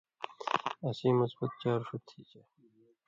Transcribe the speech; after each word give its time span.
اسیں 0.87 1.13
مثبت 1.19 1.51
چار 1.61 1.79
ݜُو 1.87 1.97
تھی 2.07 2.19
چے 2.29 2.41